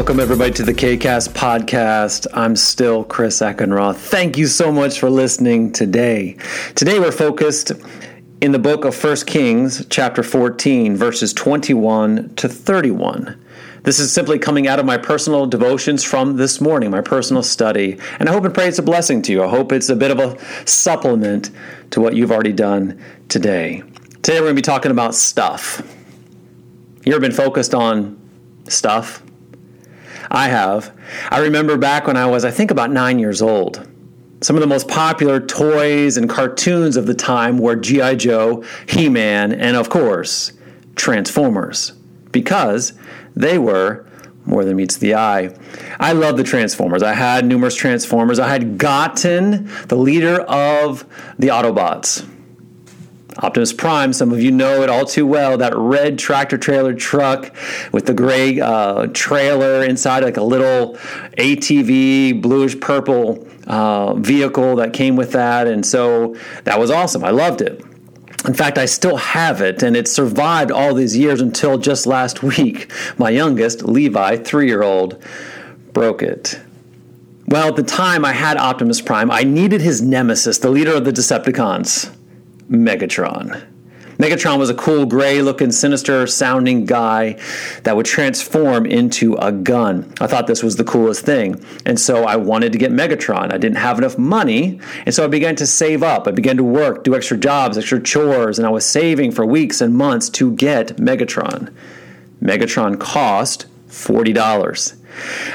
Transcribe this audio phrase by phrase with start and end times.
[0.00, 2.26] Welcome, everybody, to the KCAST podcast.
[2.32, 3.96] I'm still Chris Eckenroth.
[3.96, 6.38] Thank you so much for listening today.
[6.74, 7.72] Today, we're focused
[8.40, 13.44] in the book of 1 Kings, chapter 14, verses 21 to 31.
[13.82, 17.98] This is simply coming out of my personal devotions from this morning, my personal study,
[18.18, 19.44] and I hope and pray it's a blessing to you.
[19.44, 21.50] I hope it's a bit of a supplement
[21.90, 22.98] to what you've already done
[23.28, 23.82] today.
[24.22, 25.82] Today, we're going to be talking about stuff.
[27.04, 28.18] You ever been focused on
[28.66, 29.22] stuff?
[30.30, 30.96] I have.
[31.30, 33.86] I remember back when I was, I think, about nine years old.
[34.42, 38.14] Some of the most popular toys and cartoons of the time were G.I.
[38.14, 40.52] Joe, He Man, and of course,
[40.96, 41.92] Transformers,
[42.32, 42.94] because
[43.34, 44.06] they were
[44.46, 45.54] more than meets the eye.
[45.98, 47.02] I love the Transformers.
[47.02, 48.38] I had numerous Transformers.
[48.38, 51.04] I had gotten the leader of
[51.38, 52.26] the Autobots.
[53.40, 55.56] Optimus Prime, some of you know it all too well.
[55.56, 57.54] That red tractor trailer truck
[57.90, 60.96] with the gray uh, trailer inside, like a little
[61.38, 65.66] ATV, bluish purple uh, vehicle that came with that.
[65.66, 67.24] And so that was awesome.
[67.24, 67.82] I loved it.
[68.46, 72.42] In fact, I still have it, and it survived all these years until just last
[72.42, 72.92] week.
[73.18, 75.22] My youngest, Levi, three year old,
[75.92, 76.60] broke it.
[77.48, 81.04] Well, at the time I had Optimus Prime, I needed his nemesis, the leader of
[81.04, 82.14] the Decepticons.
[82.70, 83.66] Megatron.
[84.20, 87.40] Megatron was a cool, gray looking, sinister sounding guy
[87.84, 90.12] that would transform into a gun.
[90.20, 91.64] I thought this was the coolest thing.
[91.86, 93.50] And so I wanted to get Megatron.
[93.50, 94.78] I didn't have enough money.
[95.06, 96.28] And so I began to save up.
[96.28, 99.80] I began to work, do extra jobs, extra chores, and I was saving for weeks
[99.80, 101.72] and months to get Megatron.
[102.42, 104.99] Megatron cost $40.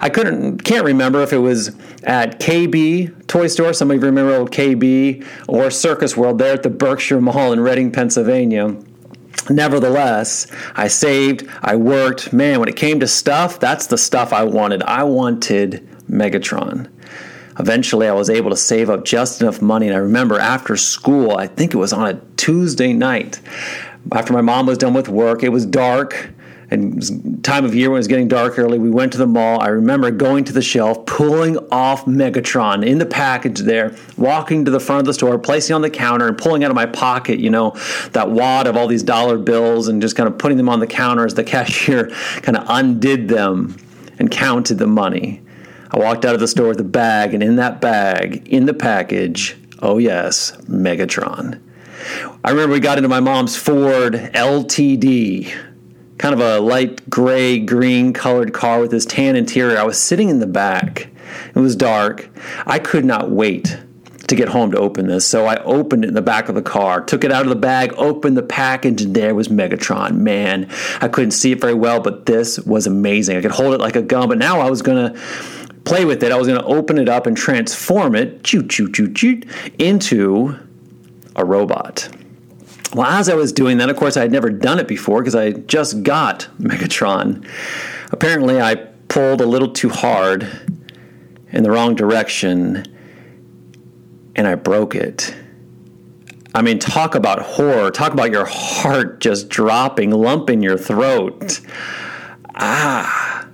[0.00, 1.68] I couldn't can't remember if it was
[2.02, 3.72] at KB Toy Store.
[3.72, 7.60] Some of you remember old KB or Circus World there at the Berkshire Mall in
[7.60, 8.76] Reading, Pennsylvania.
[9.50, 12.32] Nevertheless, I saved, I worked.
[12.32, 14.82] Man, when it came to stuff, that's the stuff I wanted.
[14.84, 16.88] I wanted Megatron.
[17.58, 19.88] Eventually, I was able to save up just enough money.
[19.88, 23.40] And I remember after school, I think it was on a Tuesday night,
[24.10, 26.30] after my mom was done with work, it was dark
[26.72, 29.60] and time of year when it was getting dark early, we went to the mall.
[29.60, 34.70] I remember going to the shelf, pulling off Megatron in the package there, walking to
[34.70, 37.40] the front of the store, placing on the counter, and pulling out of my pocket,
[37.40, 37.76] you know,
[38.12, 40.86] that wad of all these dollar bills and just kind of putting them on the
[40.86, 42.08] counter as the cashier
[42.40, 43.76] kind of undid them
[44.18, 45.42] and counted the money.
[45.90, 48.72] I walked out of the store with a bag, and in that bag, in the
[48.72, 51.60] package, oh yes, Megatron.
[52.42, 55.71] I remember we got into my mom's Ford LTD
[56.22, 59.76] kind of a light gray green colored car with this tan interior.
[59.76, 61.08] I was sitting in the back.
[61.52, 62.28] It was dark.
[62.64, 63.76] I could not wait
[64.28, 65.26] to get home to open this.
[65.26, 67.56] So I opened it in the back of the car, took it out of the
[67.56, 70.14] bag, opened the package, and there was Megatron.
[70.14, 73.36] Man, I couldn't see it very well, but this was amazing.
[73.36, 75.20] I could hold it like a gun, but now I was going to
[75.84, 76.30] play with it.
[76.30, 79.42] I was going to open it up and transform it, choo choo choo choo,
[79.76, 80.56] into
[81.34, 82.08] a robot.
[82.94, 85.34] Well, as I was doing that, of course, I had never done it before because
[85.34, 87.46] I just got Megatron.
[88.10, 88.74] Apparently, I
[89.08, 90.46] pulled a little too hard
[91.50, 92.84] in the wrong direction
[94.34, 95.34] and I broke it.
[96.54, 97.90] I mean, talk about horror.
[97.90, 101.60] Talk about your heart just dropping, lump in your throat.
[102.54, 103.48] Ah.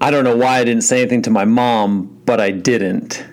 [0.00, 3.24] I don't know why I didn't say anything to my mom, but I didn't.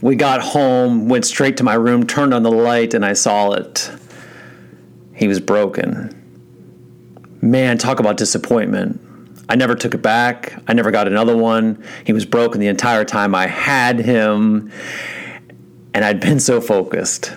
[0.00, 3.52] We got home, went straight to my room, turned on the light, and I saw
[3.52, 3.90] it.
[5.20, 6.16] He was broken.
[7.42, 8.98] Man, talk about disappointment.
[9.50, 10.62] I never took it back.
[10.66, 11.84] I never got another one.
[12.04, 14.72] He was broken the entire time I had him.
[15.92, 17.36] And I'd been so focused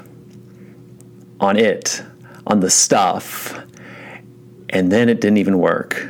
[1.42, 2.02] on it,
[2.48, 3.60] on the stuff.
[4.70, 6.08] And then it didn't even work.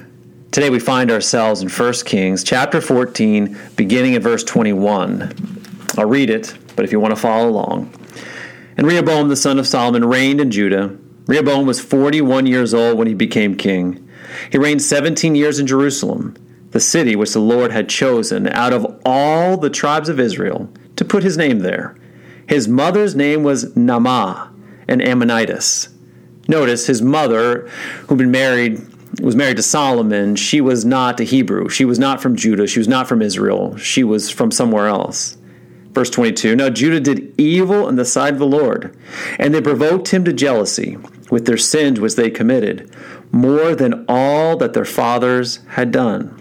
[0.51, 5.33] Today we find ourselves in 1 Kings chapter 14, beginning at verse 21.
[5.97, 7.91] I'll read it, but if you want to follow along.
[8.77, 13.07] And Rehoboam the son of Solomon reigned in Judah Rehoboam was 41 years old when
[13.07, 14.07] he became king.
[14.51, 16.35] He reigned 17 years in Jerusalem,
[16.71, 21.05] the city which the Lord had chosen out of all the tribes of Israel to
[21.05, 21.95] put his name there.
[22.47, 24.51] His mother's name was Naamah,
[24.87, 25.89] an Ammonitess.
[26.47, 27.69] Notice his mother,
[28.07, 28.81] who'd been married,
[29.21, 30.35] was married to Solomon.
[30.35, 31.69] She was not a Hebrew.
[31.69, 32.67] She was not from Judah.
[32.67, 33.77] She was not from Israel.
[33.77, 35.37] She was from somewhere else.
[35.91, 38.97] Verse 22 Now Judah did evil in the sight of the Lord,
[39.37, 40.97] and they provoked him to jealousy
[41.29, 42.93] with their sins which they committed,
[43.31, 46.39] more than all that their fathers had done.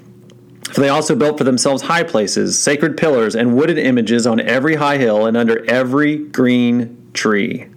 [0.73, 4.77] For they also built for themselves high places, sacred pillars, and wooded images on every
[4.77, 7.69] high hill and under every green tree.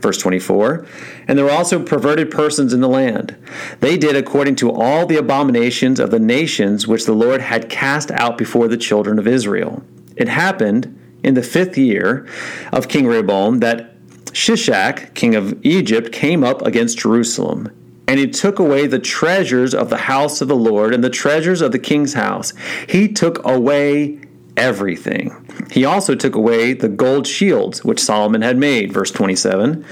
[0.00, 0.86] Verse 24
[1.26, 3.36] And there were also perverted persons in the land.
[3.80, 8.10] They did according to all the abominations of the nations which the Lord had cast
[8.12, 9.82] out before the children of Israel.
[10.16, 12.26] It happened in the fifth year
[12.72, 13.89] of King Rehoboam that
[14.32, 17.70] Shishak, king of Egypt, came up against Jerusalem.
[18.06, 21.60] And he took away the treasures of the house of the Lord and the treasures
[21.60, 22.52] of the king's house.
[22.88, 24.19] He took away
[24.60, 25.46] everything.
[25.70, 28.92] He also took away the gold shields which Solomon had made.
[28.92, 29.84] Verse 27.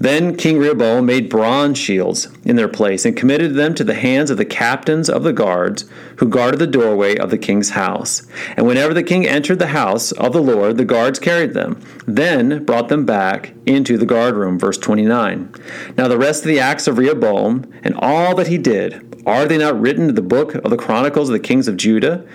[0.00, 4.30] Then King Rehoboam made bronze shields in their place and committed them to the hands
[4.30, 5.84] of the captains of the guards
[6.16, 8.26] who guarded the doorway of the king's house.
[8.56, 12.64] And whenever the king entered the house of the Lord, the guards carried them, then
[12.64, 14.58] brought them back into the guard room.
[14.58, 15.54] Verse 29.
[15.96, 19.58] Now the rest of the acts of Rehoboam and all that he did, are they
[19.58, 22.26] not written in the book of the Chronicles of the kings of Judah?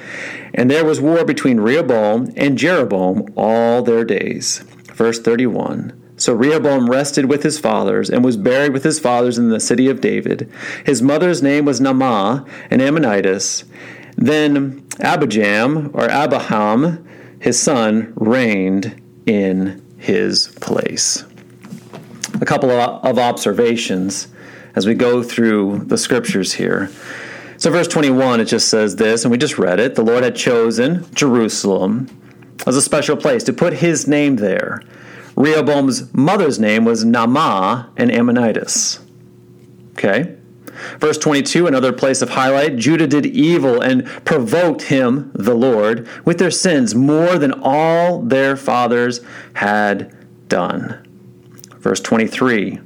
[0.53, 4.59] And there was war between Rehoboam and Jeroboam all their days.
[4.93, 5.99] Verse 31.
[6.15, 9.89] So Rehoboam rested with his fathers and was buried with his fathers in the city
[9.89, 10.49] of David.
[10.85, 13.63] His mother's name was Naamah, an Ammonitess.
[14.15, 17.05] Then Abijam, or Abaham,
[17.39, 21.25] his son, reigned in his place.
[22.39, 24.27] A couple of observations
[24.75, 26.89] as we go through the scriptures here.
[27.57, 29.95] So, verse 21, it just says this, and we just read it.
[29.95, 32.09] The Lord had chosen Jerusalem
[32.65, 34.81] as a special place to put his name there.
[35.35, 38.99] Rehoboam's mother's name was Naamah and Ammonitess.
[39.93, 40.35] Okay?
[40.99, 46.39] Verse 22, another place of highlight Judah did evil and provoked him, the Lord, with
[46.39, 49.21] their sins more than all their fathers
[49.53, 50.13] had
[50.49, 51.07] done.
[51.77, 52.79] Verse 23,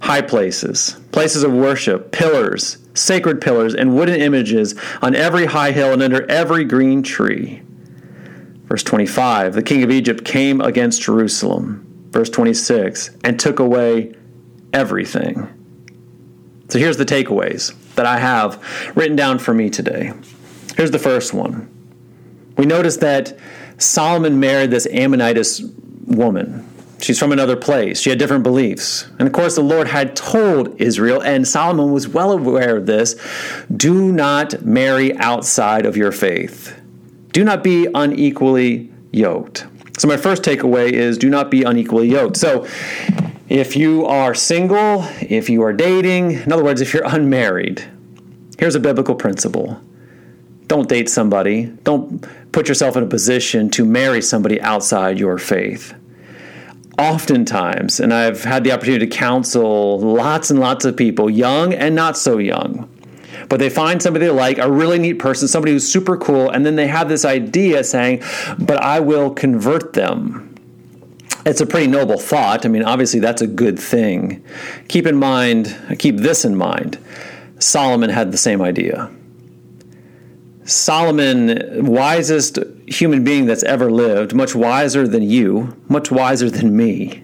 [0.00, 5.92] high places, places of worship, pillars, sacred pillars, and wooden images on every high hill
[5.92, 7.62] and under every green tree.
[8.64, 11.84] Verse 25 The king of Egypt came against Jerusalem.
[12.10, 14.14] Verse 26 and took away
[14.72, 15.48] everything.
[16.68, 18.62] So here's the takeaways that I have
[18.94, 20.12] written down for me today.
[20.76, 21.68] Here's the first one.
[22.56, 23.38] We notice that
[23.78, 25.62] Solomon married this Ammonitess
[26.06, 26.68] woman.
[27.00, 28.00] She's from another place.
[28.00, 29.08] She had different beliefs.
[29.18, 33.14] And of course, the Lord had told Israel, and Solomon was well aware of this
[33.74, 36.78] do not marry outside of your faith.
[37.32, 39.66] Do not be unequally yoked.
[39.98, 42.36] So, my first takeaway is do not be unequally yoked.
[42.36, 42.66] So,
[43.48, 47.82] if you are single, if you are dating, in other words, if you're unmarried,
[48.58, 49.80] here's a biblical principle
[50.66, 55.94] don't date somebody, don't put yourself in a position to marry somebody outside your faith
[56.98, 61.94] oftentimes, and I've had the opportunity to counsel lots and lots of people, young and
[61.94, 62.88] not so young,
[63.48, 66.66] but they find somebody they like, a really neat person, somebody who's super cool, and
[66.66, 68.22] then they have this idea saying,
[68.58, 70.54] but I will convert them.
[71.46, 72.66] It's a pretty noble thought.
[72.66, 74.44] I mean, obviously, that's a good thing.
[74.88, 76.98] Keep in mind, keep this in mind
[77.58, 79.10] Solomon had the same idea.
[80.68, 87.22] Solomon, wisest human being that's ever lived, much wiser than you, much wiser than me.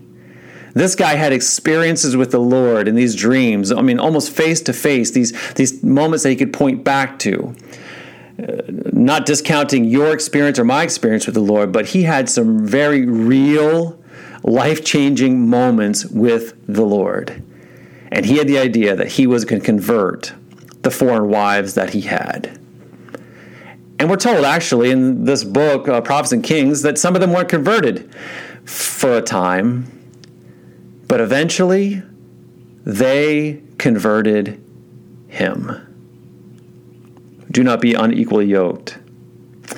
[0.73, 3.71] This guy had experiences with the Lord in these dreams.
[3.71, 7.55] I mean, almost face to face, these these moments that he could point back to.
[8.43, 8.63] Uh,
[8.93, 13.05] not discounting your experience or my experience with the Lord, but he had some very
[13.05, 14.03] real,
[14.43, 17.43] life changing moments with the Lord.
[18.11, 20.33] And he had the idea that he was going to convert
[20.81, 22.59] the foreign wives that he had.
[23.99, 27.33] And we're told, actually, in this book, uh, Prophets and Kings, that some of them
[27.33, 28.13] weren't converted
[28.65, 29.87] for a time,
[31.07, 32.03] but eventually
[32.85, 34.63] they converted
[35.29, 35.71] him.
[37.51, 38.99] Do not be unequally yoked.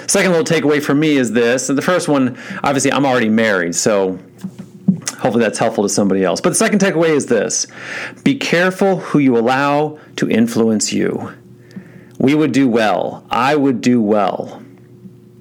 [0.07, 1.69] Second little takeaway for me is this.
[1.69, 4.19] And the first one, obviously, I'm already married, so
[5.19, 6.41] hopefully that's helpful to somebody else.
[6.41, 7.67] But the second takeaway is this
[8.25, 11.33] be careful who you allow to influence you
[12.19, 14.63] we would do well, I would do well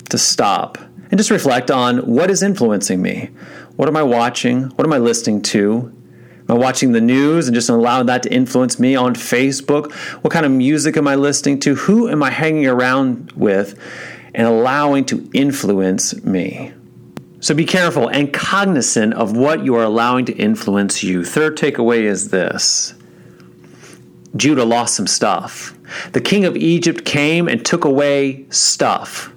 [0.09, 0.77] to stop
[1.09, 3.29] and just reflect on what is influencing me.
[3.75, 4.63] What am I watching?
[4.63, 5.91] What am I listening to?
[6.47, 9.91] Am I watching the news and just allowing that to influence me on Facebook?
[10.23, 11.75] What kind of music am I listening to?
[11.75, 13.79] Who am I hanging around with
[14.33, 16.73] and allowing to influence me?
[17.39, 21.23] So be careful and cognizant of what you are allowing to influence you.
[21.23, 22.93] Third takeaway is this
[24.35, 25.73] Judah lost some stuff.
[26.11, 29.31] The king of Egypt came and took away stuff.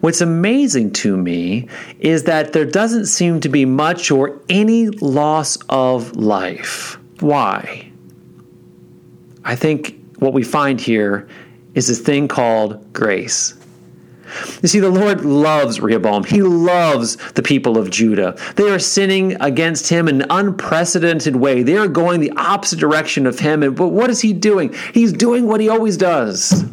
[0.00, 1.68] What's amazing to me
[2.00, 6.98] is that there doesn't seem to be much or any loss of life.
[7.20, 7.90] Why?
[9.44, 11.28] I think what we find here
[11.74, 13.54] is this thing called grace.
[14.62, 16.24] You see, the Lord loves Rehoboam.
[16.24, 18.36] He loves the people of Judah.
[18.56, 21.62] They are sinning against him in an unprecedented way.
[21.62, 23.74] They are going the opposite direction of him.
[23.74, 24.74] But what is he doing?
[24.92, 26.64] He's doing what he always does.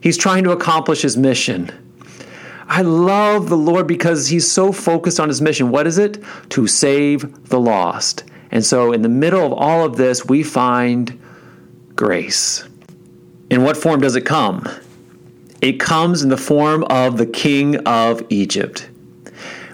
[0.00, 1.70] He's trying to accomplish his mission.
[2.66, 5.70] I love the Lord because he's so focused on his mission.
[5.70, 6.22] What is it?
[6.50, 8.24] To save the lost.
[8.50, 11.20] And so, in the middle of all of this, we find
[11.94, 12.66] grace.
[13.50, 14.68] In what form does it come?
[15.64, 18.90] It comes in the form of the king of Egypt.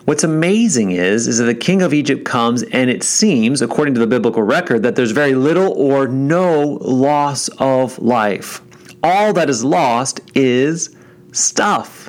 [0.04, 4.00] What's amazing is, is that the king of Egypt comes, and it seems, according to
[4.00, 8.62] the biblical record, that there's very little or no loss of life.
[9.02, 10.94] All that is lost is
[11.32, 12.09] stuff.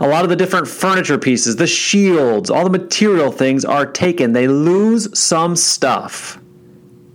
[0.00, 4.34] A lot of the different furniture pieces, the shields, all the material things are taken.
[4.34, 6.38] They lose some stuff.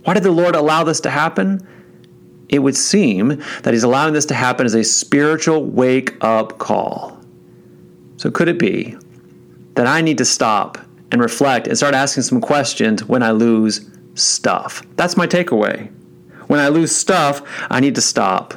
[0.02, 1.64] Why did the Lord allow this to happen?
[2.48, 7.18] It would seem that He's allowing this to happen as a spiritual wake up call.
[8.16, 8.96] So, could it be
[9.74, 10.78] that I need to stop
[11.10, 14.82] and reflect and start asking some questions when I lose stuff?
[14.96, 15.90] That's my takeaway.
[16.46, 18.54] When I lose stuff, I need to stop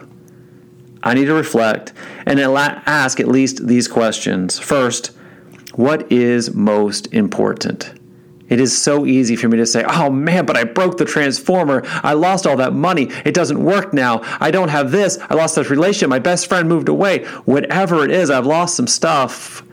[1.08, 1.94] I need to reflect
[2.26, 4.60] and ask at least these questions.
[4.60, 5.12] First,
[5.76, 7.97] what is most important?
[8.50, 11.82] It is so easy for me to say, oh man, but I broke the transformer.
[11.86, 13.10] I lost all that money.
[13.26, 14.22] It doesn't work now.
[14.40, 15.18] I don't have this.
[15.30, 16.10] I lost this relationship.
[16.10, 17.26] My best friend moved away.
[17.46, 19.64] Whatever it is, I've lost some stuff.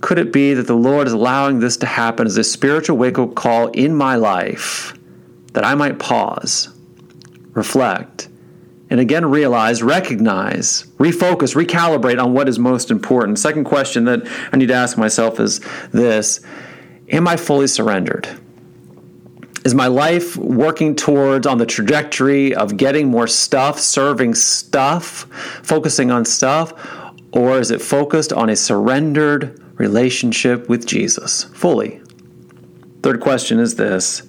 [0.00, 3.18] Could it be that the Lord is allowing this to happen as a spiritual wake
[3.18, 4.94] up call in my life
[5.52, 6.68] that I might pause,
[7.52, 8.28] reflect,
[8.90, 13.38] and again realize, recognize, refocus, recalibrate on what is most important.
[13.38, 14.20] Second question that
[14.52, 15.60] I need to ask myself is
[15.92, 16.40] this
[17.10, 18.28] Am I fully surrendered?
[19.64, 25.26] Is my life working towards on the trajectory of getting more stuff, serving stuff,
[25.62, 26.72] focusing on stuff?
[27.32, 32.00] Or is it focused on a surrendered relationship with Jesus fully?
[33.02, 34.22] Third question is this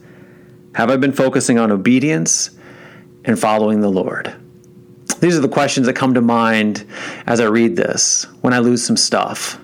[0.73, 2.51] Have I been focusing on obedience
[3.23, 4.35] and following the Lord?
[5.19, 6.85] These are the questions that come to mind
[7.25, 9.59] as I read this when I lose some stuff.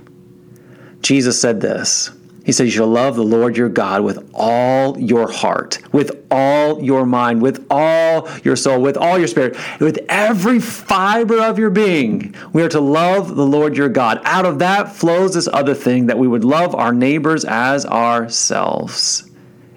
[1.01, 2.12] Jesus said this.
[2.43, 6.83] He says, You shall love the Lord your God with all your heart, with all
[6.83, 11.69] your mind, with all your soul, with all your spirit, with every fiber of your
[11.69, 12.35] being.
[12.51, 14.21] We are to love the Lord your God.
[14.25, 19.29] Out of that flows this other thing that we would love our neighbors as ourselves.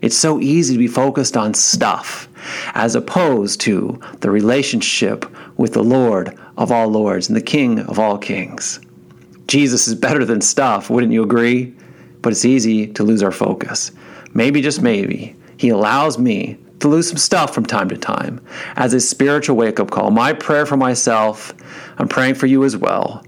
[0.03, 2.29] It's so easy to be focused on stuff
[2.75, 5.25] as opposed to the relationship
[5.57, 8.81] with the Lord of all lords and the King of all kings.
[9.47, 11.75] Jesus is better than stuff, wouldn't you agree?
[12.27, 13.93] But it's easy to lose our focus.
[14.35, 18.93] Maybe, just maybe, He allows me to lose some stuff from time to time as
[18.93, 20.11] a spiritual wake up call.
[20.11, 21.55] My prayer for myself,
[21.99, 23.25] I'm praying for you as well,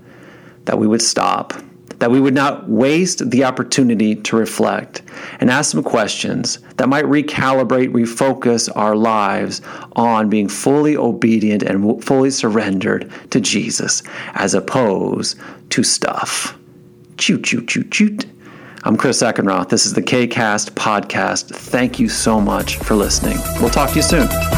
[0.64, 1.52] that we would stop
[2.00, 5.02] that we would not waste the opportunity to reflect
[5.40, 9.60] and ask some questions that might recalibrate, refocus our lives
[9.96, 14.02] on being fully obedient and fully surrendered to Jesus
[14.34, 15.36] as opposed
[15.70, 16.56] to stuff.
[17.16, 18.16] Choo, choo, choo, choo.
[18.88, 19.68] I'm Chris Eckenroth.
[19.68, 21.54] This is the KCAST podcast.
[21.54, 23.36] Thank you so much for listening.
[23.60, 24.57] We'll talk to you soon.